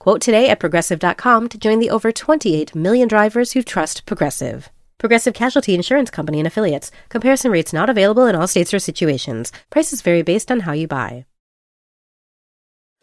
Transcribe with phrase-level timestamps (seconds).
[0.00, 4.70] Quote today at progressive.com to join the over 28 million drivers who trust Progressive.
[4.96, 6.90] Progressive Casualty Insurance Company and affiliates.
[7.10, 9.52] Comparison rates not available in all states or situations.
[9.68, 11.26] Prices vary based on how you buy.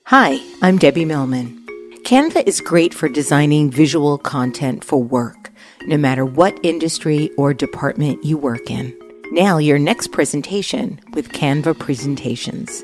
[0.06, 1.64] Hi, I'm Debbie Millman.
[2.04, 5.52] Canva is great for designing visual content for work,
[5.86, 8.98] no matter what industry or department you work in.
[9.32, 12.84] Now, your next presentation with Canva Presentations.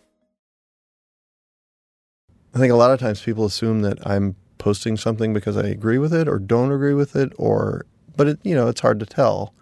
[2.53, 5.97] I think a lot of times people assume that I'm posting something because I agree
[5.97, 7.85] with it or don't agree with it or
[8.15, 9.53] but it, you know, it's hard to tell.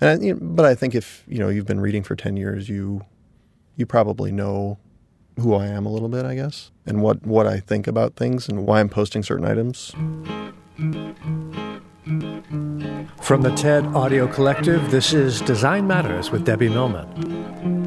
[0.00, 2.36] And I, you know, but I think if you know you've been reading for ten
[2.36, 3.04] years, you
[3.76, 4.78] you probably know
[5.38, 8.48] who I am a little bit, I guess, and what what I think about things
[8.48, 9.92] and why I'm posting certain items.
[13.22, 17.85] From the TED Audio Collective, this is Design Matters with Debbie Millman.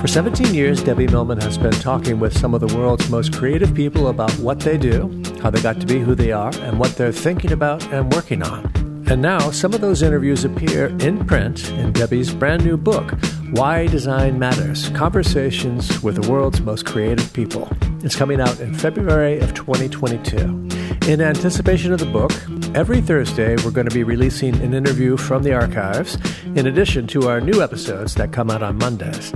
[0.00, 3.74] For 17 years, Debbie Millman has been talking with some of the world's most creative
[3.74, 6.94] people about what they do, how they got to be who they are, and what
[6.94, 8.70] they're thinking about and working on.
[9.10, 13.10] And now, some of those interviews appear in print in Debbie's brand new book,
[13.50, 17.68] Why Design Matters Conversations with the World's Most Creative People.
[18.04, 20.68] It's coming out in February of 2022.
[21.08, 22.30] In anticipation of the book,
[22.76, 26.16] every Thursday we're going to be releasing an interview from the archives,
[26.54, 29.32] in addition to our new episodes that come out on Mondays.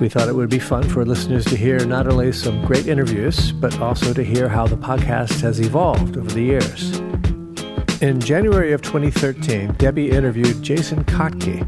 [0.00, 3.50] We thought it would be fun for listeners to hear not only some great interviews,
[3.50, 6.98] but also to hear how the podcast has evolved over the years.
[8.00, 11.62] In January of 2013, Debbie interviewed Jason Kottke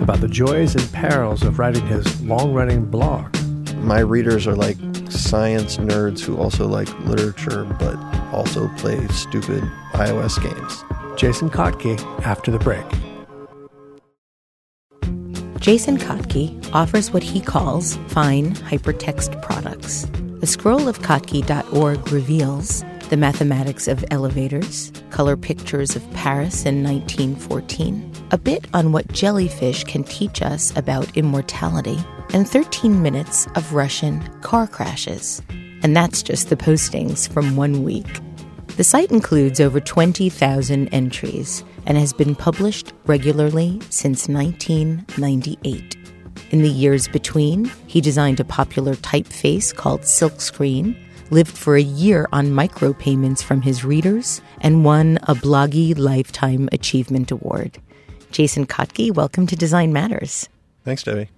[0.00, 3.36] about the joys and perils of writing his long running blog.
[3.82, 4.78] My readers are like
[5.10, 7.96] science nerds who also like literature but
[8.32, 9.62] also play stupid
[9.92, 11.20] iOS games.
[11.20, 12.86] Jason Kottke after the break.
[15.60, 20.06] Jason Kottke offers what he calls fine hypertext products.
[20.40, 28.12] The scroll of Kottke.org reveals the mathematics of elevators, color pictures of Paris in 1914,
[28.32, 31.98] a bit on what jellyfish can teach us about immortality,
[32.34, 35.42] and 13 minutes of Russian car crashes.
[35.82, 38.20] And that's just the postings from one week.
[38.76, 45.96] The site includes over 20,000 entries and has been published regularly since 1998.
[46.50, 50.96] In the years between, he designed a popular typeface called Silkscreen,
[51.30, 57.30] lived for a year on micropayments from his readers, and won a Bloggie Lifetime Achievement
[57.30, 57.78] Award.
[58.30, 60.48] Jason Kottke, welcome to Design Matters.
[60.84, 61.30] Thanks, Debbie.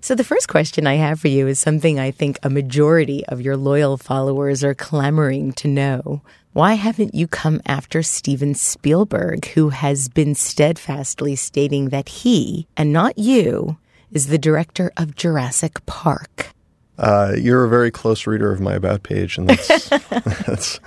[0.00, 3.40] So, the first question I have for you is something I think a majority of
[3.40, 6.22] your loyal followers are clamoring to know.
[6.56, 12.94] Why haven't you come after Steven Spielberg, who has been steadfastly stating that he, and
[12.94, 13.76] not you,
[14.10, 16.54] is the director of Jurassic Park?
[16.96, 19.88] Uh, you're a very close reader of my about page, and that's,
[20.46, 20.80] that's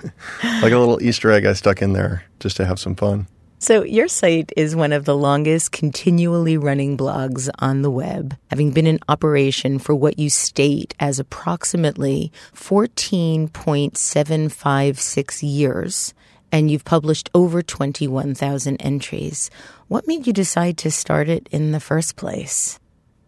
[0.64, 3.28] like a little Easter egg I stuck in there just to have some fun.
[3.62, 8.72] So, your site is one of the longest continually running blogs on the web, having
[8.72, 16.14] been in operation for what you state as approximately 14.756 years,
[16.54, 19.52] and you've published over 21,000 entries.
[19.90, 22.80] What made you decide to start it in the first place?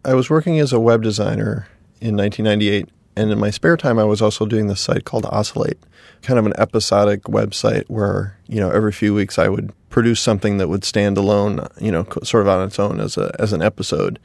[0.02, 1.68] I was working as a web designer
[2.00, 5.78] in 1998, and in my spare time, I was also doing this site called Oscillate,
[6.22, 10.58] kind of an episodic website where, you know, every few weeks I would produce something
[10.58, 13.62] that would stand alone, you know, sort of on its own as a as an
[13.62, 14.18] episode.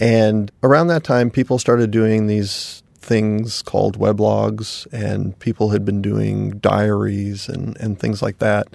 [0.00, 6.02] And around that time, people started doing these things called weblogs, and people had been
[6.02, 8.68] doing diaries and, and things like that.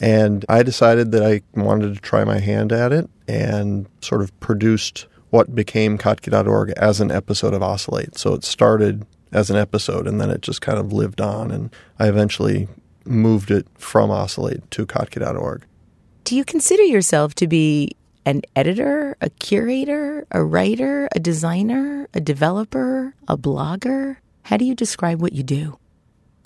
[0.00, 4.38] And I decided that I wanted to try my hand at it and sort of
[4.40, 8.16] produced what became Kottke.org as an episode of Oscillate.
[8.16, 11.50] So it started as an episode and then it just kind of lived on.
[11.50, 12.68] And I eventually
[13.04, 15.64] moved it from Oscillate to Kottke.org.
[16.22, 22.20] Do you consider yourself to be an editor, a curator, a writer, a designer, a
[22.20, 24.18] developer, a blogger?
[24.42, 25.80] How do you describe what you do?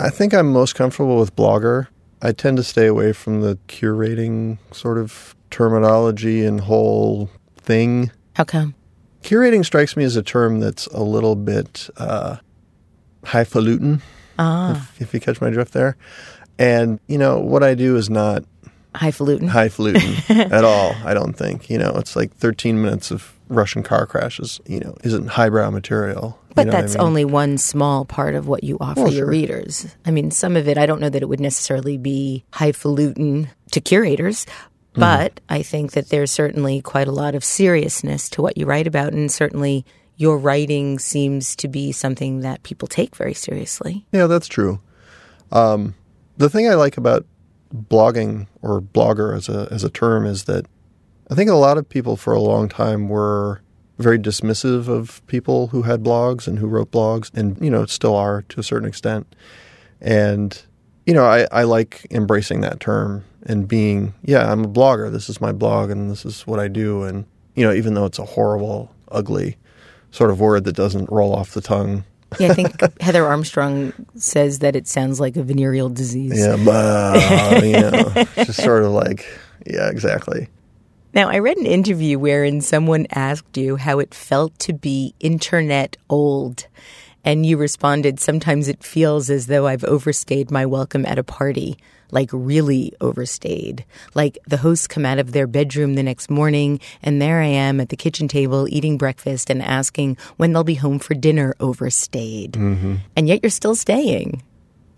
[0.00, 1.88] I think I'm most comfortable with blogger.
[2.23, 7.29] I tend to stay away from the curating sort of terminology and whole
[7.61, 8.12] thing.
[8.34, 8.75] How come?
[9.23, 12.37] Curating strikes me as a term that's a little bit uh,
[13.25, 14.00] highfalutin,
[14.38, 15.97] Ah, if, if you catch my drift there.
[16.59, 18.44] And, you know, what I do is not
[18.94, 19.49] highfalutin.
[19.49, 20.15] highfalutin
[20.53, 21.69] at all, I don't think.
[21.70, 26.38] You know, it's like 13 minutes of Russian car crashes, you know, isn't highbrow material.
[26.50, 27.03] You But know what I that's mean?
[27.03, 29.31] only one small part of what you offer Well, your sure.
[29.31, 29.87] readers.
[30.05, 33.81] I mean, some of it, I don't know that it would necessarily be highfalutin to
[33.81, 34.47] curators,
[34.99, 35.25] Mm-hmm.
[35.25, 38.87] but I think that there's certainly quite a lot of seriousness to what you write
[38.87, 39.12] about.
[39.12, 39.85] And certainly
[40.17, 44.05] your writing seems to be something that people take very seriously.
[44.12, 44.81] Yeah, that's true.
[45.53, 45.95] Um,
[46.37, 47.25] the thing I like about
[47.75, 50.67] blogging or blogger as a as a term is that
[51.31, 53.62] I think a lot of people for a long time were
[53.99, 58.17] very dismissive of people who had blogs and who wrote blogs, and you know still
[58.17, 59.35] are to a certain extent.
[60.01, 60.61] And
[61.06, 65.11] you know, I, I like embracing that term and being, yeah, I'm a blogger.
[65.11, 67.02] This is my blog, and this is what I do.
[67.02, 69.56] And you know, even though it's a horrible, ugly
[70.11, 72.05] sort of word that doesn't roll off the tongue
[72.38, 76.38] Yeah, I think Heather Armstrong says that it sounds like a venereal disease.
[76.38, 79.26] Yeah, but you know, just sort of like,
[79.67, 80.49] yeah, exactly.
[81.14, 85.96] Now, I read an interview wherein someone asked you how it felt to be internet
[86.11, 86.67] old.
[87.25, 91.79] And you responded, Sometimes it feels as though I've overstayed my welcome at a party,
[92.10, 93.84] like really overstayed.
[94.14, 97.81] Like the hosts come out of their bedroom the next morning, and there I am
[97.81, 102.56] at the kitchen table eating breakfast and asking when they'll be home for dinner, overstayed.
[103.16, 104.43] And yet you're still staying.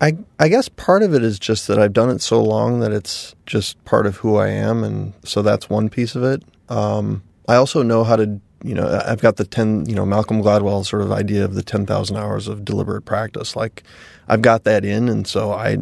[0.01, 2.91] I I guess part of it is just that I've done it so long that
[2.91, 6.43] it's just part of who I am, and so that's one piece of it.
[6.69, 10.41] Um, I also know how to, you know, I've got the ten, you know, Malcolm
[10.41, 13.55] Gladwell sort of idea of the ten thousand hours of deliberate practice.
[13.55, 13.83] Like,
[14.27, 15.77] I've got that in, and so I,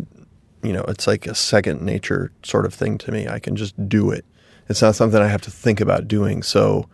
[0.63, 3.27] you know, it's like a second nature sort of thing to me.
[3.27, 4.25] I can just do it.
[4.67, 6.43] It's not something I have to think about doing.
[6.43, 6.87] So,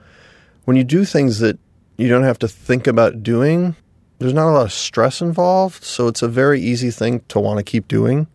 [0.66, 1.60] when you do things that
[1.98, 3.76] you don't have to think about doing,
[4.20, 7.58] there's not a lot of stress involved, so it's a very easy thing to want
[7.58, 8.28] to keep doing.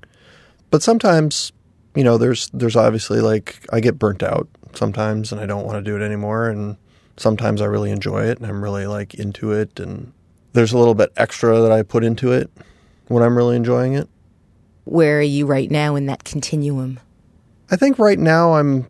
[0.71, 1.53] But sometimes,
[1.95, 5.85] you know, there's there's obviously like I get burnt out sometimes and I don't want
[5.85, 6.77] to do it anymore and
[7.17, 10.13] sometimes I really enjoy it and I'm really like into it and
[10.53, 12.51] there's a little bit extra that I put into it
[13.09, 14.09] when I'm really enjoying it.
[14.91, 16.99] Where are you right now in that continuum?
[17.71, 18.89] I think right now I'm,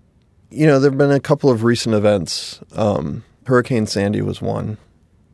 [0.48, 2.58] you know, there have been a couple of recent events.
[2.74, 4.78] Um, Hurricane Sandy was one,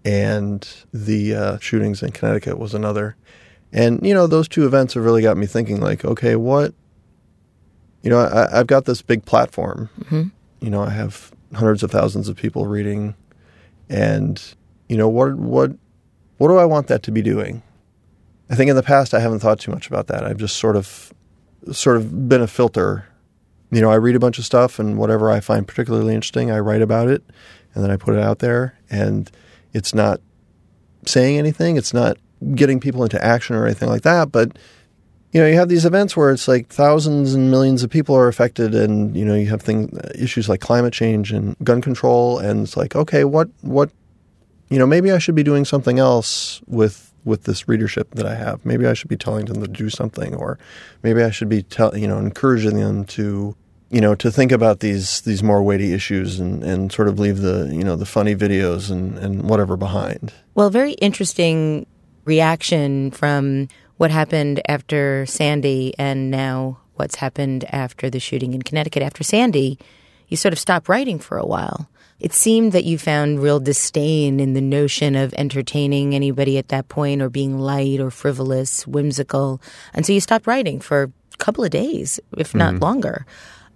[0.05, 3.15] and the uh, shootings in Connecticut was another.
[3.73, 6.75] And, you know, those two events have really got me thinking, like, okay, what,
[8.03, 9.89] you know, I, I've got this big platform.
[10.61, 13.15] You know, I have hundreds of thousands of people reading,
[13.89, 14.43] and,
[14.89, 15.71] you know, what, what,
[16.39, 17.63] what do I want that to be doing?
[18.49, 20.25] I think in the past I haven't thought too much about that.
[20.25, 21.13] I've just sort of,
[21.73, 23.07] sort of been a filter
[23.71, 26.61] you know, I read a bunch of stuff and whatever I find particularly interesting, I
[26.61, 27.23] write about it
[27.75, 28.79] and then I put it out there.
[28.91, 29.31] And
[29.73, 30.21] it's not
[31.05, 32.17] saying anything, it's not
[32.55, 34.31] getting people into action or anything like that.
[34.31, 34.57] But,
[35.33, 38.29] you know, you have these events where it's like thousands and millions of people are
[38.29, 42.39] affected and, you know, you have things, issues like climate change and gun control.
[42.39, 43.91] And it's like, okay, what, what,
[44.71, 48.37] you know, maybe I should be doing something else with with this readership that I
[48.37, 48.65] have.
[48.65, 50.59] Maybe I should be telling them to do something, or
[51.03, 53.55] maybe I should be tell you know encouraging them to
[53.91, 57.41] you know to think about these these more weighty issues and and sort of leave
[57.41, 60.33] the you know the funny videos and and whatever behind.
[60.55, 61.87] Well, very interesting
[62.25, 69.03] reaction from what happened after Sandy and now what's happened after the shooting in Connecticut.
[69.03, 69.79] After Sandy,
[70.29, 71.89] you sort of stopped writing for a while.
[72.19, 76.89] It seemed that you found real disdain in the notion of entertaining anybody at that
[76.89, 79.61] point or being light or frivolous, whimsical.
[79.93, 82.83] And so you stopped writing for a couple of days, if not mm-hmm.
[82.83, 83.27] longer.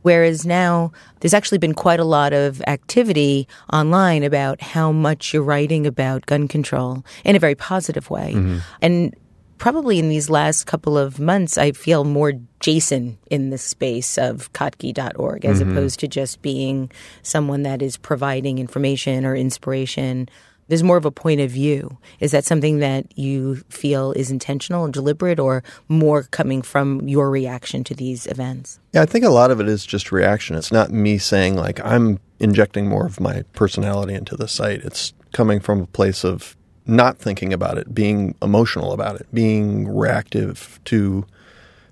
[0.03, 5.43] Whereas now there's actually been quite a lot of activity online about how much you're
[5.43, 8.33] writing about gun control in a very positive way.
[8.35, 8.59] Mm-hmm.
[8.81, 9.15] And
[9.61, 14.53] probably in these last couple of months, I feel more Jason in the space of
[14.55, 15.71] Kottke.org as mm-hmm.
[15.71, 16.91] opposed to just being
[17.23, 20.29] someone that is providing information or inspiration.
[20.69, 21.99] There's more of a point of view.
[22.21, 27.31] Is that something that you feel is intentional and deliberate or more coming from your
[27.31, 28.81] reaction to these events?
[28.93, 30.57] Yeah, I think a lot of it is just reaction.
[30.57, 34.81] It's not me saying like I'm injecting more of my personality into the site.
[34.85, 36.57] It's coming from a place of
[36.87, 41.25] not thinking about it, being emotional about it, being reactive to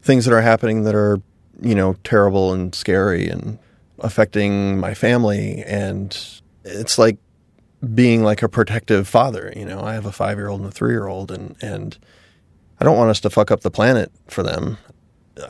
[0.03, 1.21] things that are happening that are,
[1.61, 3.59] you know, terrible and scary and
[4.01, 5.63] affecting my family.
[5.67, 6.17] And
[6.65, 7.19] it's like
[7.95, 9.53] being like a protective father.
[9.55, 11.97] You know, I have a five year old and a three year old, and, and
[12.81, 14.79] I don't want us to fuck up the planet for them.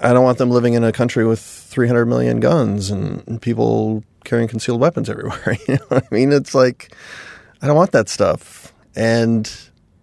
[0.03, 4.05] I don't want them living in a country with 300 million guns and, and people
[4.25, 5.57] carrying concealed weapons everywhere.
[5.69, 6.33] you know I mean?
[6.33, 6.93] It's like,
[7.63, 8.68] I don't want that stuff.
[8.99, 9.51] And,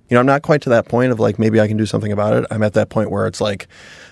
[0.09, 2.11] you know, I'm not quite to that point of like, maybe I can do something
[2.11, 2.45] about it.
[2.49, 3.67] I'm at that point where it's like,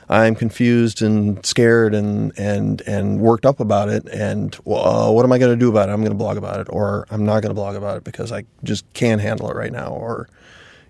[0.09, 4.05] I'm confused and scared and and and worked up about it.
[4.09, 5.93] And uh, what am I going to do about it?
[5.93, 8.31] I'm going to blog about it, or I'm not going to blog about it because
[8.31, 9.87] I just can't handle it right now.
[9.87, 10.27] Or,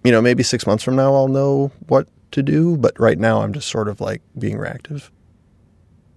[0.04, 2.76] you know, maybe six months from now I'll know what to do.
[2.76, 5.12] But right now I'm just sort of like being reactive.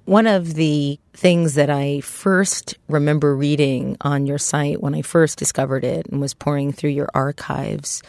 [0.07, 5.37] One of the things that I first remember reading on your site when I first
[5.37, 8.05] discovered it and was pouring through your archives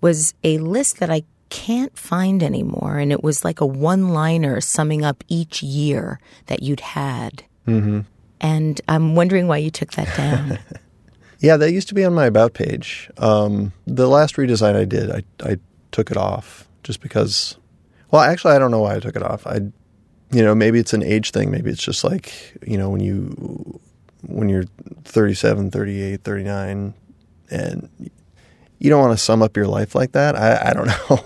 [0.00, 2.96] was a list that I can't find anymore.
[2.96, 7.44] And it was like a one liner summing up each year that you'd had.
[7.68, 8.00] Mm-hmm.
[8.40, 10.58] And I'm wondering why you took that down.
[11.38, 13.10] yeah, that used to be on my About page.
[13.18, 15.58] Um, the last redesign I did, I, I
[15.90, 17.58] took it off just because,
[18.10, 19.46] well, actually, I don't know why I took it off.
[19.46, 19.60] I,
[20.32, 21.50] you know, maybe it's an age thing.
[21.50, 23.80] Maybe it's just like, you know, when you,
[24.26, 24.64] when you're
[25.04, 26.94] 37, 38, 39,
[27.50, 28.10] and
[28.78, 30.34] you don't want to sum up your life like that.
[30.34, 31.24] I, I don't know.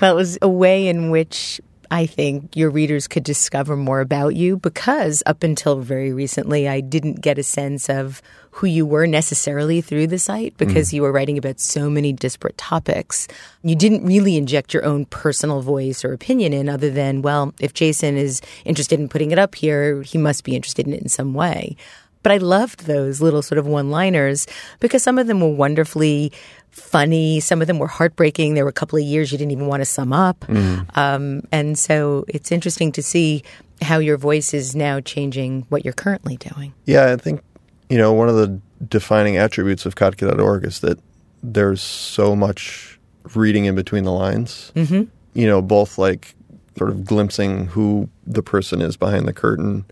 [0.00, 1.60] well, it was a way in which
[1.90, 6.80] I think your readers could discover more about you because up until very recently, I
[6.80, 10.94] didn't get a sense of who you were necessarily through the site because mm.
[10.94, 13.28] you were writing about so many disparate topics.
[13.62, 17.72] You didn't really inject your own personal voice or opinion in other than, well, if
[17.72, 21.08] Jason is interested in putting it up here, he must be interested in it in
[21.08, 21.76] some way.
[22.22, 24.46] But I loved those little sort of one liners
[24.80, 26.32] because some of them were wonderfully
[26.70, 27.40] funny.
[27.40, 28.54] Some of them were heartbreaking.
[28.54, 30.40] There were a couple of years you didn't even want to sum up.
[30.40, 30.96] Mm.
[30.96, 33.42] Um, and so it's interesting to see
[33.82, 36.74] how your voice is now changing what you're currently doing.
[36.84, 37.42] Yeah, I think,
[37.88, 40.98] you know, one of the defining attributes of Kottke.org is that
[41.42, 42.98] there's so much
[43.34, 44.72] reading in between the lines.
[44.74, 45.04] Mm-hmm.
[45.34, 46.34] You know, both like
[46.76, 49.84] sort of glimpsing who the person is behind the curtain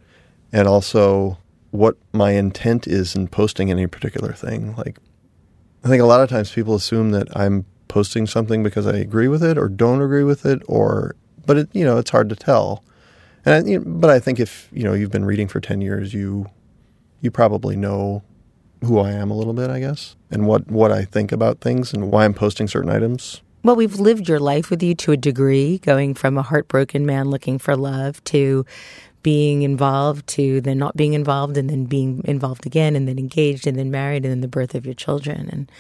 [0.52, 1.38] and also
[1.70, 4.74] what my intent is in posting any particular thing.
[4.76, 4.98] Like,
[5.86, 9.28] I think a lot of times people assume that I'm posting something because I agree
[9.28, 11.14] with it or don't agree with it, or
[11.46, 12.82] but it you know it's hard to tell.
[13.44, 16.46] And I, but I think if you know you've been reading for ten years, you
[17.20, 18.24] you probably know
[18.82, 21.92] who I am a little bit, I guess, and what what I think about things
[21.92, 23.42] and why I'm posting certain items.
[23.62, 27.30] Well, we've lived your life with you to a degree, going from a heartbroken man
[27.30, 28.66] looking for love to
[29.26, 33.66] being involved to then not being involved and then being involved again and then engaged
[33.66, 35.48] and then married and then the birth of your children.
[35.50, 35.72] And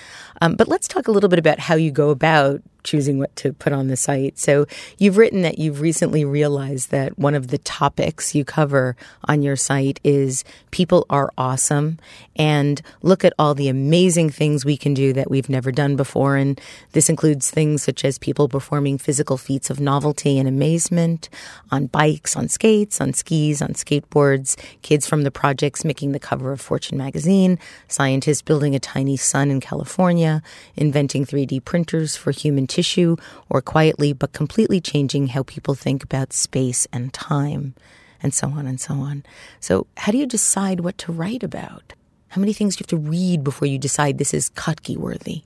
[0.42, 3.52] um, but let's talk a little bit about how you go about choosing what to
[3.52, 4.38] put on the site.
[4.38, 4.66] So
[4.96, 9.56] you've written that you've recently realized that one of the topics you cover on your
[9.56, 11.98] site is people are awesome
[12.36, 16.36] and look at all the amazing things we can do that we've never done before.
[16.36, 16.60] And
[16.92, 21.28] this includes things such as people performing physical feats of novelty and amazement
[21.70, 26.52] on bikes, on skates, on skis, on skateboards, kids from the projects making the cover
[26.52, 30.42] of Fortune magazine, scientists building a tiny sun in California,
[30.76, 33.16] inventing 3D printers for human tissue
[33.48, 37.74] or quietly but completely changing how people think about space and time,
[38.22, 39.24] and so on and so on.
[39.60, 41.94] So, how do you decide what to write about?
[42.28, 45.42] How many things do you have to read before you decide this is Kottke worthy?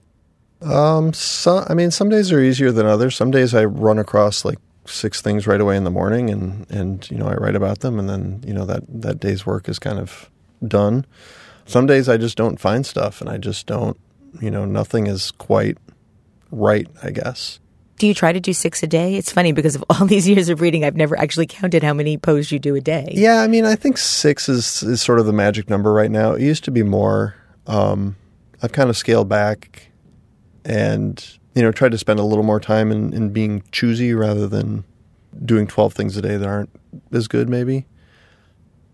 [0.61, 3.17] Um, so, I mean, some days are easier than others.
[3.17, 7.09] Some days I run across like six things right away in the morning, and and
[7.11, 9.79] you know I write about them, and then you know that that day's work is
[9.79, 10.31] kind of
[10.67, 11.07] done.
[11.67, 13.97] Some days I just don't find stuff, and I just don't,
[14.41, 15.79] you know, nothing is quite
[16.51, 17.61] right, I guess.
[17.99, 19.17] Do you try to do six a day?
[19.17, 22.17] It's funny because of all these years of reading, I've never actually counted how many
[22.17, 23.13] posts you do a day.
[23.13, 26.33] Yeah, I mean, I think six is, is sort of the magic number right now.
[26.33, 27.35] It used to be more.
[27.67, 28.17] Um,
[28.63, 29.91] I've kind of scaled back
[30.65, 34.47] and, you know, tried to spend a little more time in, in being choosy rather
[34.47, 34.85] than
[35.45, 36.71] doing 12 things a day that aren't
[37.13, 37.87] as good, maybe.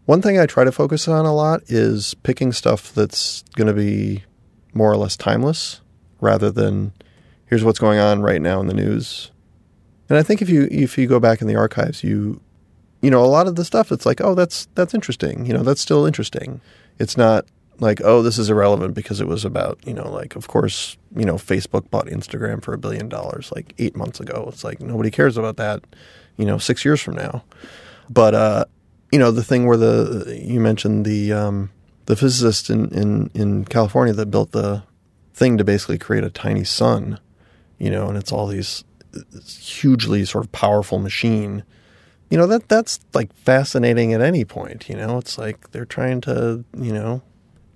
[0.07, 3.73] One thing I try to focus on a lot is picking stuff that's going to
[3.73, 4.25] be
[4.73, 5.81] more or less timeless
[6.21, 6.93] rather than
[7.47, 9.31] here's what's going on right now in the news.
[10.09, 12.41] And I think if you if you go back in the archives, you
[13.01, 13.91] you know a lot of the stuff.
[13.91, 15.47] It's like, oh, that's that's interesting.
[15.47, 16.61] You know, that's still interesting.
[16.99, 17.47] It's not
[17.79, 21.25] like, oh, this is irrelevant because it was about you know, like of course, you
[21.25, 24.47] know, Facebook bought Instagram for a billion dollars like eight months ago.
[24.49, 25.83] It's like nobody cares about that.
[26.37, 27.43] You know, six years from now.
[28.09, 28.65] But uh,
[29.11, 31.71] you know, the thing where the you mentioned the um,
[32.07, 34.85] the physicist in, in in California that built the
[35.35, 37.19] thing to basically create a tiny sun
[37.79, 38.85] you know, and it's all these
[39.61, 41.63] hugely sort of powerful machine
[42.31, 44.89] you know that that's like fascinating at any point.
[44.89, 47.23] You know, it's like they're trying to, you know,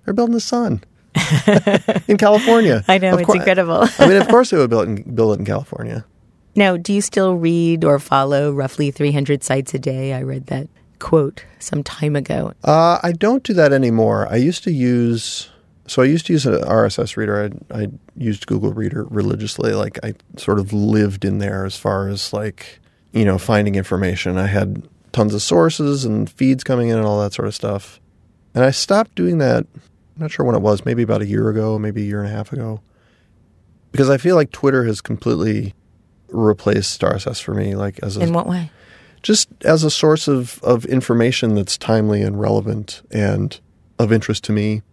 [0.03, 0.83] they're building the sun
[2.07, 2.83] in California.
[2.87, 3.87] I know Of it's cour- incredible.
[3.97, 6.05] I mean, of course they would build it in, build it in California.
[6.55, 10.13] Now, do you still read or follow roughly 300 sites a day?
[10.13, 10.67] I read that
[10.99, 12.51] quote some time ago.
[12.65, 14.27] Uh, I don't do that anymore.
[14.29, 15.49] I used to use,
[15.91, 17.51] so I used to use an RSS reader.
[17.69, 19.73] I, I used Google Reader religiously.
[19.73, 22.79] Like I sort of lived in there as far as like,
[23.11, 24.37] you know, finding information.
[24.37, 27.99] I had tons of sources and feeds coming in and all that sort of stuff.
[28.55, 29.67] And I stopped doing that.
[29.75, 29.81] I'm
[30.15, 32.33] not sure when it was, maybe about a year ago, maybe a year and a
[32.33, 32.79] half ago.
[33.91, 35.73] Because I feel like Twitter has completely
[36.29, 38.71] replaced RSS for me, like as a In what way?
[39.23, 43.59] just as a source of, of information that's timely and relevant and
[43.99, 44.83] of interest to me.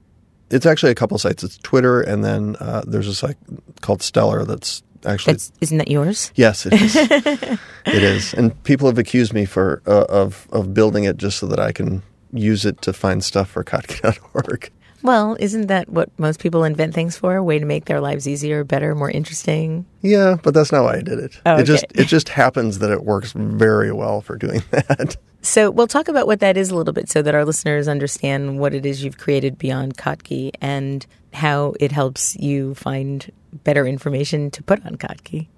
[0.51, 1.43] It's actually a couple sites.
[1.45, 3.37] It's Twitter, and then uh, there's a site
[3.81, 6.33] called Stellar that's actually That's isn't that yours?
[6.35, 6.97] yes, it is.
[7.87, 11.47] it is, and people have accused me for uh, of of building it just so
[11.47, 12.03] that I can
[12.33, 14.71] use it to find stuff for Kottke.org.
[15.03, 17.37] Well, isn't that what most people invent things for?
[17.37, 19.87] A way to make their lives easier, better, more interesting?
[20.03, 21.41] Yeah, but that's not why I did it.
[21.47, 25.17] Oh, It just it just happens that it works very well for doing that.
[25.41, 28.59] So we'll talk about what that is a little bit so that our listeners understand
[28.59, 33.31] what it is you've created beyond Kottke and how it helps you find
[33.65, 35.49] better information to put on Kottke.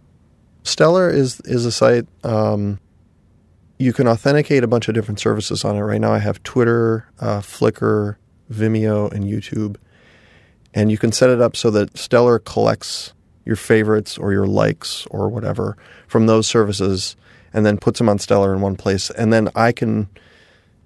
[0.63, 2.07] Stellar is is a site.
[2.23, 2.79] Um,
[3.79, 5.81] you can authenticate a bunch of different services on it.
[5.81, 8.17] Right now, I have Twitter, uh, Flickr,
[8.53, 9.77] Vimeo, and YouTube,
[10.75, 13.15] and you can set it up so that Stellar collects
[13.47, 17.17] your favorites or your likes or whatever from those services,
[17.53, 19.11] and then puts them on Stellar in one place.
[19.11, 20.09] And then I can,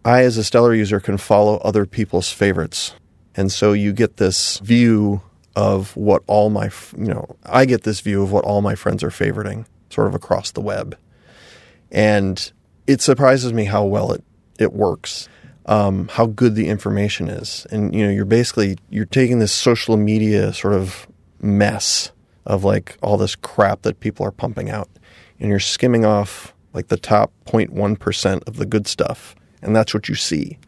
[0.04, 2.94] I as a Stellar user can follow other people's favorites,
[3.34, 5.22] and so you get this view
[5.56, 9.02] of what all my, you know, I get this view of what all my friends
[9.02, 10.96] are favoriting, sort of across the web,
[11.90, 12.52] and
[12.86, 14.24] it surprises me how well it
[14.58, 15.28] it works,
[15.66, 19.96] um, how good the information is, and you know, you're basically you're taking this social
[19.96, 21.06] media sort of
[21.40, 22.12] mess
[22.46, 24.88] of like all this crap that people are pumping out,
[25.40, 29.94] and you're skimming off like the top 0.1 percent of the good stuff, and that's
[29.94, 30.58] what you see.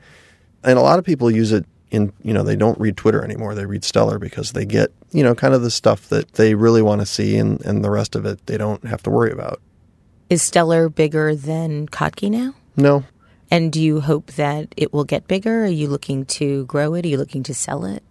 [0.64, 3.54] And a lot of people use it in you know they don't read Twitter anymore;
[3.54, 6.82] they read Stellar because they get you know kind of the stuff that they really
[6.82, 9.60] want to see, and and the rest of it they don't have to worry about.
[10.30, 12.54] Is Stellar bigger than Kottke now?
[12.76, 13.04] No,
[13.50, 15.64] And do you hope that it will get bigger?
[15.64, 17.04] Are you looking to grow it?
[17.04, 18.02] Are you looking to sell it?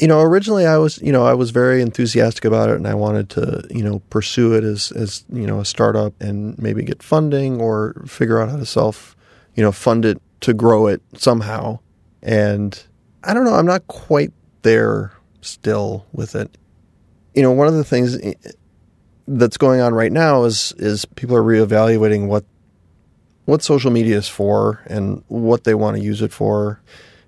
[0.00, 2.94] You know, originally I was, you know, I was very enthusiastic about it, and I
[2.94, 7.02] wanted to, you know, pursue it as, as you know, a startup and maybe get
[7.02, 9.14] funding or figure out how to self,
[9.54, 11.80] you know, fund it to grow it somehow.
[12.22, 12.82] And
[13.22, 14.32] I don't know, I'm not quite
[14.62, 16.56] there still with it.
[17.34, 18.16] You know, one of the things
[19.28, 22.44] that's going on right now is is people are reevaluating what
[23.44, 26.80] what social media is for and what they want to use it for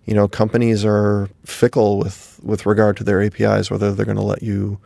[0.04, 4.22] you know, companies are fickle with with regard to their APIs, whether they're going to
[4.22, 4.78] let you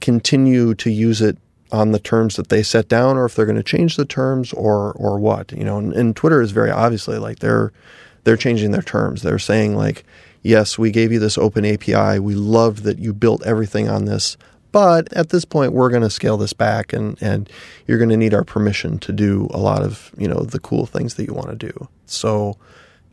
[0.00, 1.38] continue to use it
[1.70, 4.52] on the terms that they set down, or if they're going to change the terms,
[4.52, 5.52] or or what.
[5.52, 7.72] You know, and, and Twitter is very obviously like they're
[8.24, 9.22] they're changing their terms.
[9.22, 10.04] They're saying like,
[10.42, 12.18] yes, we gave you this open API.
[12.18, 14.36] We love that you built everything on this.
[14.70, 17.50] But at this point, we're going to scale this back, and, and
[17.86, 20.86] you're going to need our permission to do a lot of you know the cool
[20.86, 21.88] things that you want to do.
[22.06, 22.56] So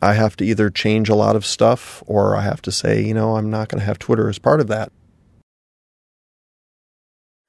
[0.01, 3.13] I have to either change a lot of stuff or I have to say, you
[3.13, 4.91] know, I'm not going to have Twitter as part of that.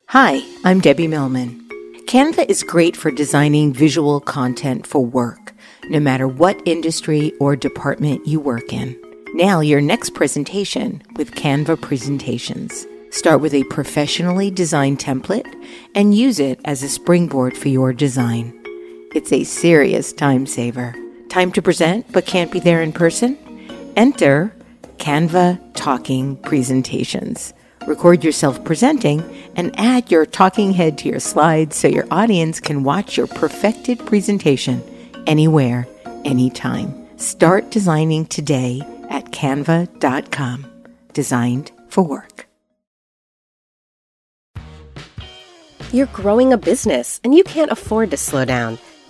[0.08, 1.68] Hi, I'm Debbie Millman.
[2.06, 5.54] Canva is great for designing visual content for work,
[5.88, 9.00] no matter what industry or department you work in.
[9.34, 12.84] Now, your next presentation with Canva Presentations.
[13.10, 15.46] Start with a professionally designed template
[15.94, 18.52] and use it as a springboard for your design.
[19.14, 20.96] It's a serious time saver.
[21.30, 23.38] Time to present but can't be there in person?
[23.96, 24.52] Enter
[24.96, 27.54] Canva Talking Presentations.
[27.86, 29.22] Record yourself presenting
[29.54, 34.04] and add your talking head to your slides so your audience can watch your perfected
[34.06, 34.82] presentation
[35.28, 35.86] anywhere,
[36.24, 36.92] anytime.
[37.16, 40.66] Start designing today at canva.com.
[41.12, 42.48] Designed for work.
[45.92, 48.78] You're growing a business and you can't afford to slow down.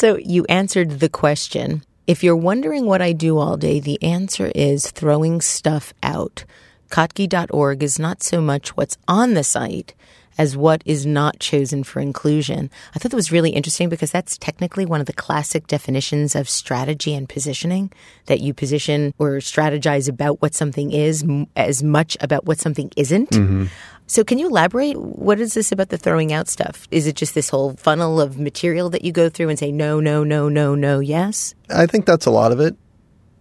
[0.00, 1.82] So you answered the question.
[2.06, 6.46] If you're wondering what I do all day, the answer is throwing stuff out.
[6.88, 9.92] Kottke.org is not so much what's on the site
[10.38, 12.70] as what is not chosen for inclusion.
[12.94, 16.48] I thought that was really interesting because that's technically one of the classic definitions of
[16.48, 17.92] strategy and positioning
[18.24, 21.22] that you position or strategize about what something is
[21.56, 23.32] as much about what something isn't.
[23.32, 23.66] Mm-hmm.
[24.10, 24.96] So, can you elaborate?
[24.96, 26.88] What is this about the throwing out stuff?
[26.90, 30.00] Is it just this whole funnel of material that you go through and say no,
[30.00, 31.54] no, no, no, no, yes?
[31.68, 32.74] I think that's a lot of it.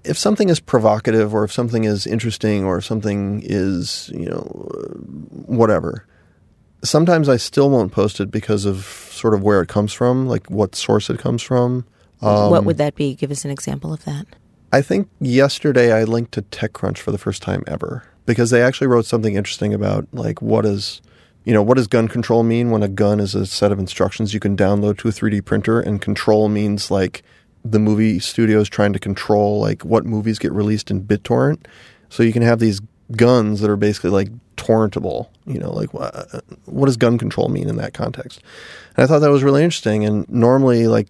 [0.04, 4.42] If something is provocative or if something is interesting or if something is, you know,
[5.48, 6.06] whatever,
[6.84, 10.52] sometimes I still won't post it because of sort of where it comes from, like
[10.52, 11.84] what source it comes from.
[12.22, 13.16] Um, what would that be?
[13.16, 14.28] Give us an example of that.
[14.72, 18.88] I think yesterday I linked to TechCrunch for the first time ever because they actually
[18.88, 21.02] wrote something interesting about like what is
[21.46, 24.34] you know what does gun control mean when a gun is a set of instructions
[24.34, 27.24] you can download to a 3D printer and control means like
[27.66, 31.66] the movie studios trying to control like what movies get released in BitTorrent.
[32.10, 32.82] So you can have these
[33.16, 35.30] guns that are basically like torrentable.
[35.46, 38.42] You know, like what, uh, what does gun control mean in that context?
[38.96, 40.06] And I thought that was really interesting.
[40.06, 41.08] And normally, like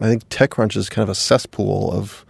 [0.00, 2.24] I think TechCrunch is kind of a cesspool of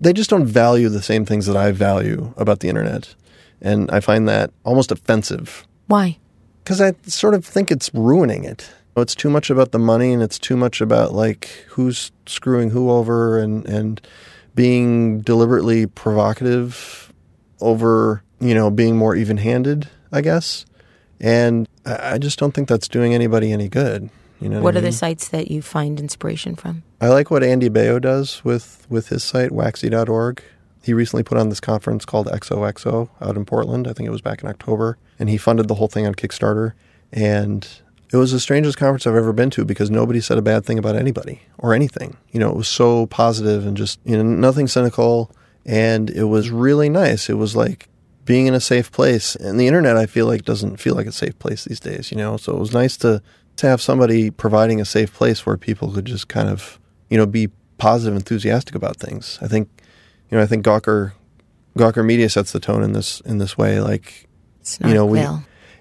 [0.00, 3.14] they just don't value the same things that I value about the internet,
[3.62, 5.66] and I find that almost offensive.
[5.86, 6.18] Why?
[6.62, 8.70] Because I sort of think it's ruining it.
[8.96, 12.90] It's too much about the money, and it's too much about like who's screwing who
[12.90, 14.00] over, and and
[14.54, 17.12] being deliberately provocative
[17.60, 20.66] over you know being more even-handed, I guess.
[21.20, 24.10] And I just don't think that's doing anybody any good.
[24.40, 24.90] You know what, what are I mean?
[24.90, 26.82] the sites that you find inspiration from?
[27.00, 30.42] I like what Andy Baio does with, with his site, waxy.org.
[30.82, 33.86] He recently put on this conference called XOXO out in Portland.
[33.86, 34.98] I think it was back in October.
[35.18, 36.72] And he funded the whole thing on Kickstarter.
[37.12, 37.66] And
[38.12, 40.78] it was the strangest conference I've ever been to because nobody said a bad thing
[40.78, 42.16] about anybody or anything.
[42.30, 45.30] You know, it was so positive and just, you know, nothing cynical.
[45.64, 47.30] And it was really nice.
[47.30, 47.88] It was like
[48.24, 49.36] being in a safe place.
[49.36, 52.18] And the internet, I feel like, doesn't feel like a safe place these days, you
[52.18, 52.36] know?
[52.36, 53.22] So it was nice to,
[53.56, 57.26] to have somebody providing a safe place where people could just kind of, you know,
[57.26, 59.38] be positive, enthusiastic about things.
[59.40, 59.68] I think,
[60.32, 61.12] you know, I think Gawker,
[61.76, 63.80] Gawker Media sets the tone in this in this way.
[63.80, 64.26] Like,
[64.82, 65.20] you know, we,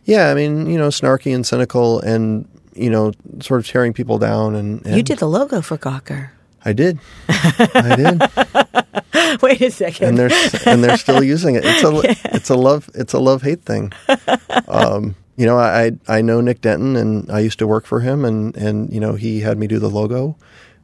[0.03, 4.17] yeah, I mean, you know, snarky and cynical, and you know, sort of tearing people
[4.17, 4.55] down.
[4.55, 6.31] And, and you did the logo for Gawker.
[6.65, 10.09] I did, I did, Wait a second.
[10.09, 10.31] and they're
[10.65, 11.63] and they're still using it.
[11.65, 13.93] It's a it's a love it's a love hate thing.
[14.67, 18.25] Um, you know, I I know Nick Denton, and I used to work for him,
[18.25, 20.37] and and you know, he had me do the logo,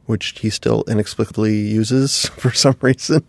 [0.08, 3.24] which he still inexplicably uses for some reason.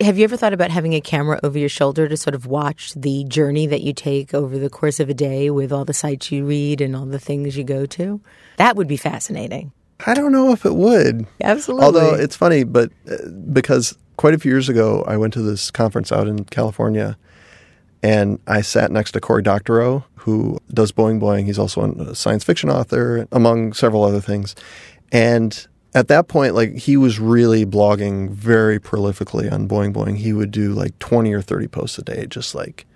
[0.00, 2.92] Have you ever thought about having a camera over your shoulder to sort of watch
[2.94, 6.30] the journey that you take over the course of a day with all the sites
[6.30, 8.20] you read and all the things you go to?
[8.58, 9.72] That would be fascinating.
[10.06, 11.26] I don't know if it would.
[11.42, 11.84] Absolutely.
[11.84, 13.16] Although it's funny, but uh,
[13.52, 17.16] because quite a few years ago, I went to this conference out in California,
[18.02, 21.46] and I sat next to Cory Doctorow, who does Boing Boing.
[21.46, 24.54] He's also a science fiction author, among several other things.
[25.10, 30.16] And at that point, like he was really blogging very prolifically on Boing Boing.
[30.16, 32.86] He would do like twenty or thirty posts a day, just like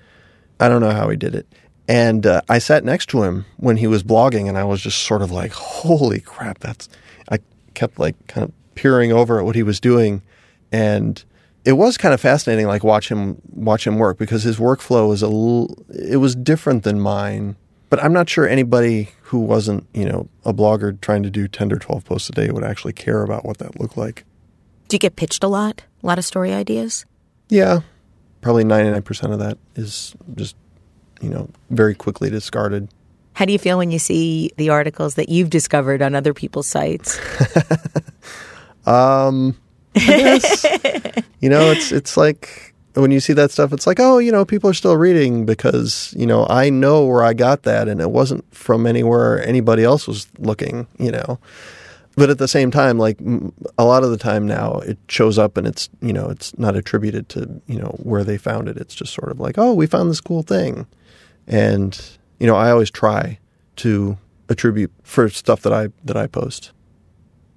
[0.60, 1.46] I don't know how he did it.
[1.88, 5.02] And uh, I sat next to him when he was blogging, and I was just
[5.02, 6.88] sort of like, "Holy crap!" That's.
[7.30, 7.38] I
[7.74, 10.22] kept like kind of peering over at what he was doing,
[10.70, 11.22] and
[11.64, 12.66] it was kind of fascinating.
[12.66, 15.84] Like watch him watch him work because his workflow was a little.
[15.88, 17.56] It was different than mine,
[17.92, 21.70] but I'm not sure anybody who wasn't you know a blogger trying to do ten
[21.70, 24.24] or twelve posts a day would actually care about what that looked like.
[24.88, 25.82] Do you get pitched a lot?
[26.02, 27.04] A lot of story ideas?
[27.50, 27.80] Yeah,
[28.40, 30.56] probably ninety nine percent of that is just
[31.20, 32.88] you know very quickly discarded.
[33.34, 36.66] How do you feel when you see the articles that you've discovered on other people's
[36.66, 37.20] sites?
[38.84, 39.56] Um,
[39.94, 44.44] you know it's it's like when you see that stuff, it's like oh you know
[44.44, 48.10] people are still reading because you know I know where I got that and it
[48.10, 51.38] wasn't from anywhere anybody else was looking, you know.
[52.14, 53.18] But at the same time, like
[53.78, 56.76] a lot of the time now, it shows up and it's you know it's not
[56.76, 58.76] attributed to you know where they found it.
[58.76, 60.86] It's just sort of like oh we found this cool thing,
[61.46, 61.98] and
[62.38, 63.38] you know I always try
[63.76, 66.72] to attribute for stuff that I that I post.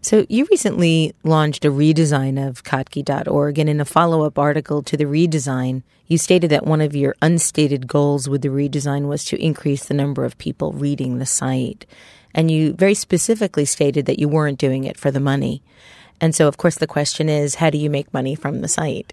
[0.05, 4.95] So, you recently launched a redesign of Kottke.org, and in a follow up article to
[4.95, 9.43] the redesign, you stated that one of your unstated goals with the redesign was to
[9.43, 11.87] increase the number of people reading the site.
[12.35, 15.63] And you very specifically stated that you weren't doing it for the money.
[16.21, 19.11] And so, of course, the question is how do you make money from the site?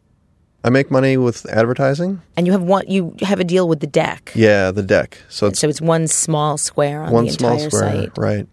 [0.62, 2.20] I make money with advertising.
[2.36, 4.30] And you have one, you have a deal with the deck.
[4.34, 5.22] Yeah, the deck.
[5.30, 8.18] So it's So it's one small square on one the small entire square, site.
[8.18, 8.46] right?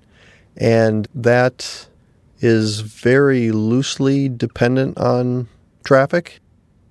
[0.56, 1.89] And that
[2.42, 5.48] is very loosely dependent on
[5.84, 6.40] traffic.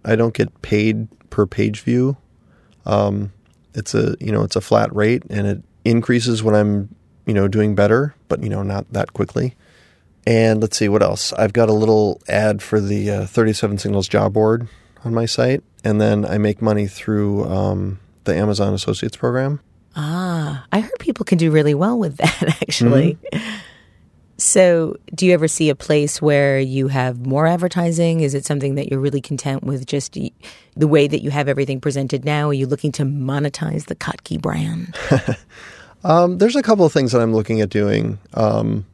[0.04, 2.16] I don't get paid per page view.
[2.86, 3.32] Um,
[3.74, 6.94] it's a you know it's a flat rate and it increases when I'm
[7.26, 9.54] you know doing better, but you know not that quickly.
[10.26, 11.32] And let's see what else.
[11.32, 14.68] I've got a little ad for the uh, 37 Signals job board
[15.04, 19.60] on my site, and then I make money through um, the Amazon Associates program.
[19.96, 23.16] Ah, I heard people can do really well with that actually.
[23.32, 23.57] Mm-hmm.
[24.40, 28.20] So, do you ever see a place where you have more advertising?
[28.20, 31.80] Is it something that you're really content with just the way that you have everything
[31.80, 32.48] presented now?
[32.50, 34.94] Are you looking to monetize the Kottke brand?
[36.04, 38.20] um, there's a couple of things that I'm looking at doing.
[38.34, 38.86] Um,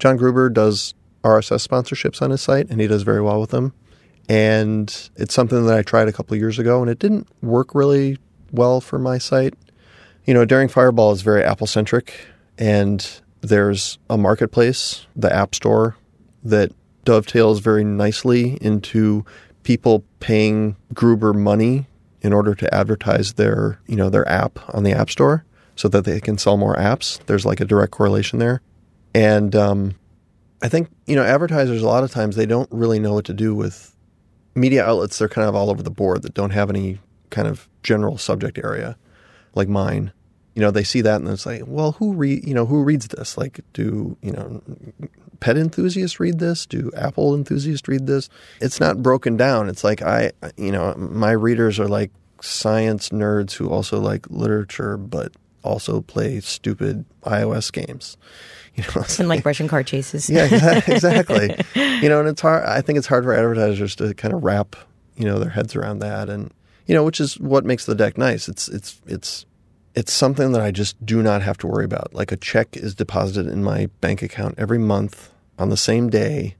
[0.00, 0.92] John Gruber does
[1.22, 3.72] RSS sponsorships on his site, and he does very well with them.
[4.28, 7.74] And it's something that I tried a couple of years ago, and it didn't work
[7.74, 8.18] really
[8.52, 9.54] well for my site.
[10.26, 12.14] You know, Daring Fireball is very Apple centric,
[12.58, 15.96] and there's a marketplace, the App Store,
[16.42, 16.72] that
[17.04, 19.24] dovetails very nicely into
[19.62, 21.86] people paying Gruber money
[22.22, 25.44] in order to advertise their, you know, their app on the App Store
[25.76, 27.24] so that they can sell more apps.
[27.26, 28.62] There's like a direct correlation there.
[29.14, 29.96] And um,
[30.62, 33.34] I think, you know, advertisers a lot of times they don't really know what to
[33.34, 33.94] do with
[34.54, 35.18] media outlets.
[35.18, 38.58] They're kind of all over the board that don't have any kind of general subject
[38.58, 38.96] area
[39.54, 40.12] like mine
[40.54, 43.08] you know, they see that and it's like, well, who read, you know, who reads
[43.08, 43.36] this?
[43.36, 44.62] Like, do, you know,
[45.40, 46.64] pet enthusiasts read this?
[46.64, 48.28] Do Apple enthusiasts read this?
[48.60, 49.68] It's not broken down.
[49.68, 54.96] It's like I, you know, my readers are like science nerds who also like literature,
[54.96, 55.32] but
[55.64, 58.16] also play stupid iOS games.
[58.76, 60.28] You know, and like Russian car chases.
[60.28, 60.46] yeah,
[60.88, 61.54] exactly.
[61.76, 62.64] you know, and it's hard.
[62.64, 64.74] I think it's hard for advertisers to kind of wrap,
[65.16, 66.52] you know, their heads around that, and
[66.88, 68.48] you know, which is what makes the deck nice.
[68.48, 69.46] It's it's it's
[69.94, 72.14] it's something that I just do not have to worry about.
[72.14, 76.56] Like a check is deposited in my bank account every month on the same day.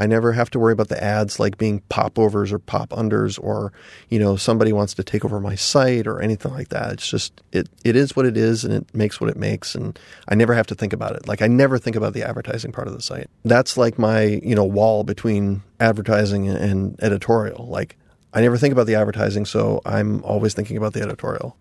[0.00, 3.72] I never have to worry about the ads like being popovers or pop unders or,
[4.08, 6.92] you know, somebody wants to take over my site or anything like that.
[6.92, 9.98] It's just it it is what it is and it makes what it makes and
[10.28, 11.26] I never have to think about it.
[11.26, 13.28] Like I never think about the advertising part of the site.
[13.44, 17.66] That's like my, you know, wall between advertising and editorial.
[17.66, 17.96] Like
[18.32, 21.56] I never think about the advertising, so I'm always thinking about the editorial.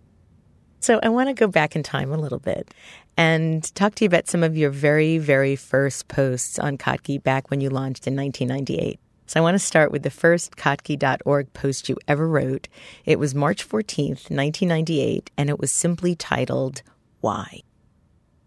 [0.80, 2.74] So I want to go back in time a little bit
[3.18, 7.50] and talk to you about some of your very, very first posts on Kottke back
[7.50, 9.00] when you launched in 1998.
[9.26, 12.70] So I want to start with the first Kottke.org post you ever wrote.
[13.06, 16.82] It was March 14th, 1998, and it was simply titled,
[17.20, 17.62] Why?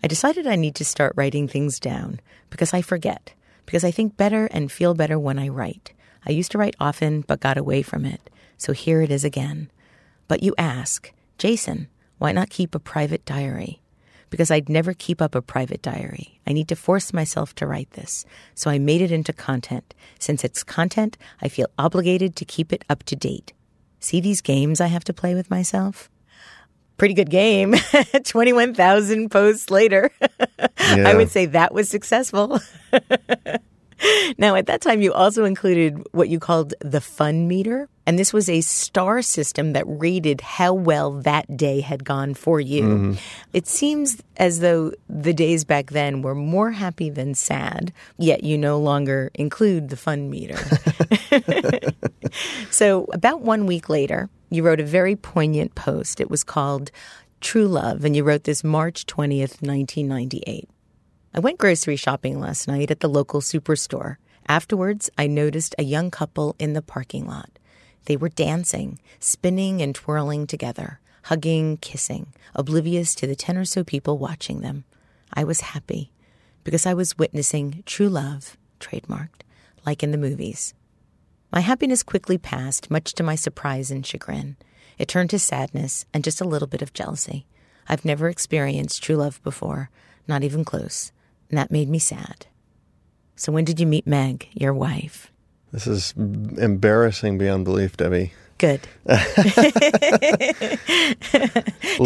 [0.03, 3.35] I decided I need to start writing things down because I forget,
[3.67, 5.93] because I think better and feel better when I write.
[6.27, 8.31] I used to write often, but got away from it.
[8.57, 9.71] So here it is again.
[10.29, 11.89] But you ask, Jason,
[12.21, 13.81] why not keep a private diary?
[14.29, 16.39] Because I'd never keep up a private diary.
[16.47, 18.27] I need to force myself to write this.
[18.55, 19.95] So I made it into content.
[20.19, 23.55] Since it's content, I feel obligated to keep it up to date.
[24.01, 26.11] See these games I have to play with myself?
[26.99, 27.75] Pretty good game.
[28.25, 30.11] 21,000 posts later.
[30.21, 31.09] yeah.
[31.09, 32.61] I would say that was successful.
[34.39, 37.89] now, at that time, you also included what you called the fun meter.
[38.07, 42.61] And this was a star system that rated how well that day had gone for
[42.61, 42.83] you.
[42.83, 43.15] Mm-hmm.
[43.53, 48.59] It seems as though the days back then were more happy than sad, yet you
[48.59, 50.59] no longer include the fun meter.
[52.71, 56.21] so, about one week later, you wrote a very poignant post.
[56.21, 56.91] It was called
[57.41, 60.69] True Love, and you wrote this March 20th, 1998.
[61.33, 64.17] I went grocery shopping last night at the local superstore.
[64.49, 67.51] Afterwards, I noticed a young couple in the parking lot.
[68.07, 73.85] They were dancing, spinning and twirling together, hugging, kissing, oblivious to the ten or so
[73.85, 74.83] people watching them.
[75.33, 76.11] I was happy
[76.65, 79.43] because I was witnessing true love, trademarked,
[79.87, 80.75] like in the movies.
[81.53, 84.57] My happiness quickly passed, much to my surprise and chagrin.
[84.99, 87.47] It turned to sadness and just a little bit of jealousy.
[87.89, 89.91] I've never experienced true love before,
[90.27, 91.13] not even close
[91.51, 92.47] and that made me sad.
[93.37, 95.31] So, when did you meet Meg, your wife?
[95.73, 98.33] This is embarrassing beyond belief, Debbie.
[98.59, 98.81] Good.
[99.07, 99.29] Did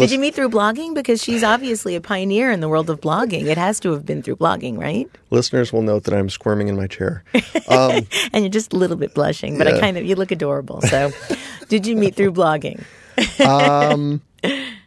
[0.09, 0.95] you meet through blogging?
[0.95, 3.47] Because she's obviously a pioneer in the world of blogging.
[3.47, 5.09] It has to have been through blogging, right?
[5.31, 7.23] Listeners will note that I'm squirming in my chair.
[7.67, 9.75] Um, and you're just a little bit blushing, but yeah.
[9.75, 10.81] I kind of, you look adorable.
[10.81, 11.11] So,
[11.67, 12.83] did you meet through blogging?
[13.43, 14.21] um,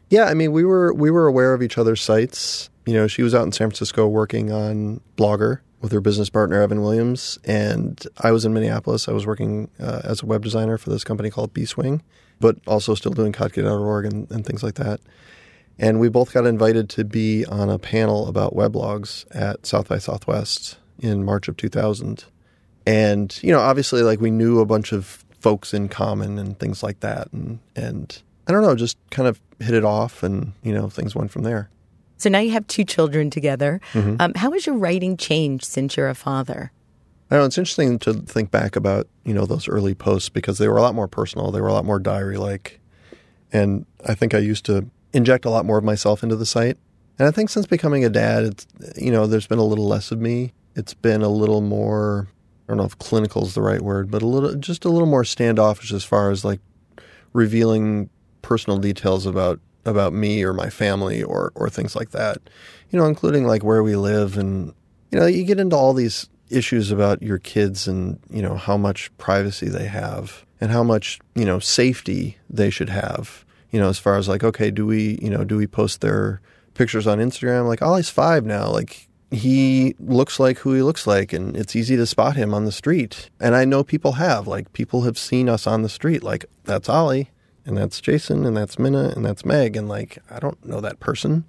[0.08, 3.22] yeah, I mean, we were we were aware of each other's sites you know, she
[3.22, 8.02] was out in San Francisco working on Blogger with her business partner Evan Williams, and
[8.18, 9.08] I was in Minneapolis.
[9.08, 12.00] I was working uh, as a web designer for this company called Bswing,
[12.40, 15.00] but also still doing Kottke.org and, and things like that.
[15.78, 19.98] And we both got invited to be on a panel about weblogs at South by
[19.98, 22.24] Southwest in March of 2000.
[22.86, 26.82] And, you know, obviously, like we knew a bunch of folks in common and things
[26.82, 27.30] like that.
[27.32, 31.14] And, and I don't know, just kind of hit it off and, you know, things
[31.14, 31.68] went from there.
[32.18, 33.80] So now you have two children together.
[33.92, 34.16] Mm-hmm.
[34.20, 36.72] Um, how has your writing changed since you're a father?
[37.30, 40.68] I know it's interesting to think back about you know those early posts because they
[40.68, 41.50] were a lot more personal.
[41.50, 42.80] They were a lot more diary like,
[43.52, 46.76] and I think I used to inject a lot more of myself into the site.
[47.18, 50.10] And I think since becoming a dad, it's you know there's been a little less
[50.10, 50.52] of me.
[50.74, 52.28] It's been a little more
[52.66, 55.06] I don't know if clinical is the right word, but a little just a little
[55.06, 56.60] more standoffish as far as like
[57.32, 58.08] revealing
[58.40, 62.38] personal details about about me or my family or or things like that.
[62.90, 64.72] You know, including like where we live and
[65.10, 68.76] you know, you get into all these issues about your kids and, you know, how
[68.76, 73.44] much privacy they have and how much, you know, safety they should have.
[73.70, 76.40] You know, as far as like, okay, do we, you know, do we post their
[76.74, 77.66] pictures on Instagram?
[77.66, 78.70] Like, oh, Ollie's five now.
[78.70, 82.64] Like, he looks like who he looks like, and it's easy to spot him on
[82.64, 83.28] the street.
[83.38, 86.22] And I know people have, like, people have seen us on the street.
[86.22, 87.30] Like, that's Ollie,
[87.68, 89.76] and that's Jason, and that's Minna, and that's Meg.
[89.76, 91.44] And, like, I don't know that person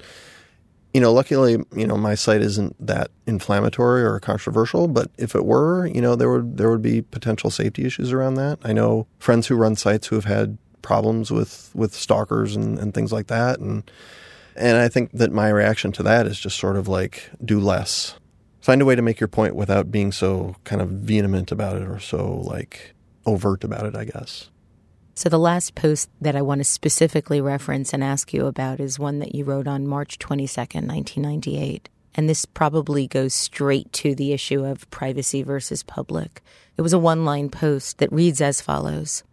[0.93, 5.45] you know, luckily, you know, my site isn't that inflammatory or controversial, but if it
[5.45, 8.60] were, you know, there would there would be potential safety issues around that.
[8.63, 12.93] I know friends who run sites who have had problems with with stalkers and, and
[12.93, 13.89] things like that and
[14.55, 18.15] and I think that my reaction to that is just sort of like do less.
[18.60, 21.88] Find a way to make your point without being so kind of vehement about it
[21.88, 22.93] or so like
[23.25, 24.49] overt about it, I guess.
[25.19, 28.97] So, the last post that I want to specifically reference and ask you about is
[28.97, 31.89] one that you wrote on March 22nd, 1998.
[32.15, 36.41] And this probably goes straight to the issue of privacy versus public.
[36.77, 39.25] It was a one line post that reads as follows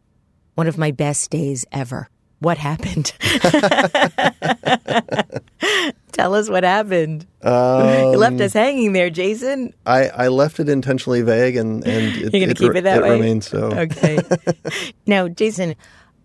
[0.57, 2.09] One of my best days ever.
[2.41, 3.13] What happened?
[6.17, 7.27] Tell us what happened.
[7.47, 9.73] Um, you left us hanging there, Jason.
[9.87, 12.99] I, I left it intentionally vague, and, and it, You're going to keep it that
[12.99, 13.11] it way?
[13.11, 13.67] remains so.
[13.67, 14.19] Okay.
[15.07, 15.77] now, Jason,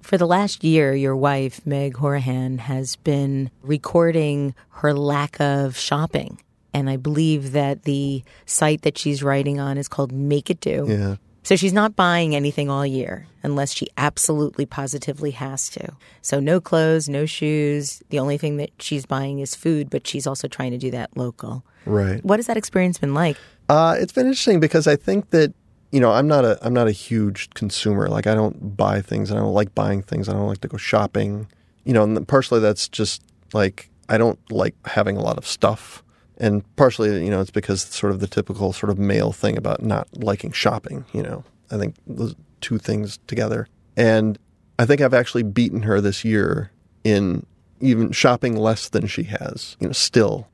[0.01, 6.41] for the last year, your wife, Meg Hourihan, has been recording her lack of shopping.
[6.73, 10.87] And I believe that the site that she's writing on is called Make It Do.
[10.89, 11.15] Yeah.
[11.43, 15.93] So she's not buying anything all year unless she absolutely positively has to.
[16.21, 18.03] So no clothes, no shoes.
[18.09, 21.15] The only thing that she's buying is food, but she's also trying to do that
[21.17, 21.65] local.
[21.85, 22.23] Right.
[22.23, 23.37] What has that experience been like?
[23.69, 25.53] Uh, it's been interesting because I think that
[25.91, 28.07] you know I'm not a I'm not a huge consumer.
[28.07, 30.29] Like I don't buy things and I don't like buying things.
[30.29, 31.47] I don't like to go shopping.
[31.85, 33.23] You know, and partially that's just
[33.53, 36.03] like I don't like having a lot of stuff
[36.41, 39.83] and partially, you know, it's because sort of the typical sort of male thing about
[39.83, 41.05] not liking shopping.
[41.13, 43.67] You know, I think those two things together.
[43.95, 44.39] And
[44.79, 46.71] I think I've actually beaten her this year
[47.03, 47.45] in
[47.79, 49.77] even shopping less than she has.
[49.79, 50.47] You know, still.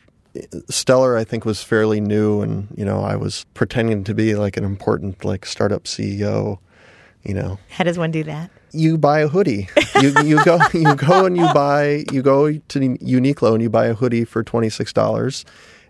[0.69, 4.57] Stellar, I think was fairly new, and you know, I was pretending to be like
[4.57, 6.59] an important like startup CEO,
[7.25, 7.59] you know.
[7.71, 8.51] How does one do that?
[8.73, 9.69] You buy a hoodie.
[10.01, 13.87] You you go you go and you buy you go to Uniqlo and you buy
[13.87, 15.45] a hoodie for twenty six dollars,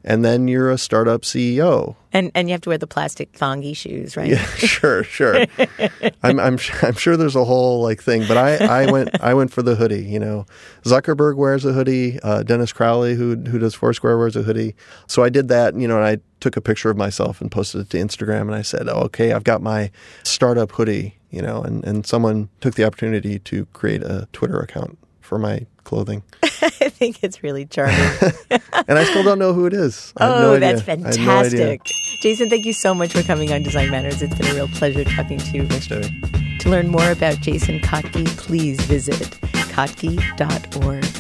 [0.05, 1.97] and then you're a startup CEO.
[2.13, 4.29] And and you have to wear the plastic thongy shoes, right?
[4.29, 5.47] Yeah, sure, sure.
[6.23, 9.51] I'm I'm I'm sure there's a whole like thing, but I I went I went
[9.51, 10.05] for the hoodie.
[10.05, 10.47] You know,
[10.83, 12.21] Zuckerberg wears a hoodie.
[12.23, 14.77] Uh, Dennis Crowley, who who does Foursquare, wears a hoodie.
[15.07, 15.75] So I did that.
[15.75, 18.55] You know, and I took a picture of myself and posted it to Instagram, and
[18.55, 19.91] I said, oh, "Okay, I've got my
[20.25, 24.99] startup hoodie." You know, and and someone took the opportunity to create a Twitter account
[25.23, 26.23] for my clothing.
[26.43, 27.97] I think it's really charming.
[28.51, 30.13] and I still don't know who it is.
[30.21, 31.81] oh, no that's fantastic.
[31.81, 34.21] No Jason, thank you so much for coming on Design Matters.
[34.21, 35.67] It's been a real pleasure talking to you.
[35.67, 36.59] Thanks, Debbie.
[36.61, 39.31] To learn more about Jason Kottke, please visit
[39.73, 41.14] kottke.org.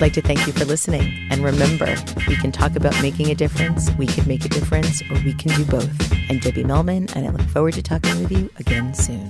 [0.00, 1.28] I'd like to thank you for listening.
[1.28, 1.94] And remember,
[2.26, 5.54] we can talk about making a difference, we can make a difference, or we can
[5.54, 6.30] do both.
[6.30, 9.28] I'm Debbie Millman, and I look forward to talking with you again soon.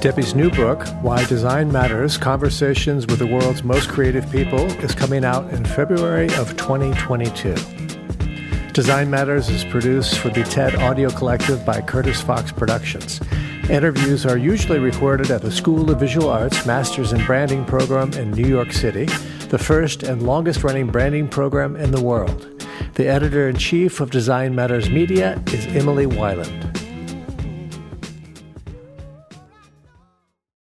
[0.00, 5.24] Debbie's new book, Why Design Matters Conversations with the World's Most Creative People, is coming
[5.24, 7.54] out in February of 2022.
[8.72, 13.20] Design Matters is produced for the TED Audio Collective by Curtis Fox Productions.
[13.70, 18.32] Interviews are usually recorded at the School of Visual Arts Masters in Branding program in
[18.32, 19.06] New York City,
[19.48, 22.66] the first and longest running branding program in the world.
[22.94, 26.81] The editor in chief of Design Matters Media is Emily Weiland.